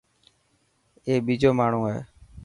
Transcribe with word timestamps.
اي 1.07 1.13
ٻيجو 1.25 1.51
ماڻهو 1.59 1.81
هي. 1.93 1.99